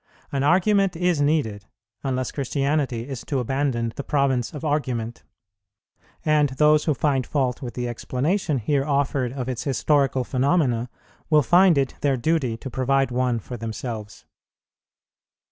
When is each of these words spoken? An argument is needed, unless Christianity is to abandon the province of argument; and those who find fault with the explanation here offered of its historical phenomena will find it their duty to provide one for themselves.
An 0.31 0.41
argument 0.41 0.95
is 0.95 1.21
needed, 1.21 1.65
unless 2.03 2.31
Christianity 2.31 3.07
is 3.07 3.23
to 3.25 3.37
abandon 3.37 3.93
the 3.97 4.03
province 4.03 4.51
of 4.51 4.65
argument; 4.65 5.21
and 6.25 6.49
those 6.49 6.85
who 6.85 6.95
find 6.95 7.27
fault 7.27 7.61
with 7.61 7.75
the 7.75 7.87
explanation 7.87 8.57
here 8.57 8.83
offered 8.83 9.31
of 9.31 9.47
its 9.47 9.63
historical 9.65 10.23
phenomena 10.23 10.89
will 11.29 11.43
find 11.43 11.77
it 11.77 11.93
their 12.01 12.17
duty 12.17 12.57
to 12.57 12.69
provide 12.71 13.11
one 13.11 13.37
for 13.37 13.57
themselves. 13.57 14.25